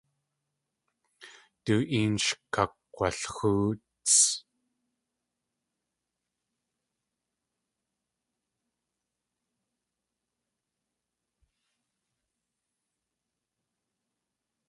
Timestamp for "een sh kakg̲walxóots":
1.97-4.15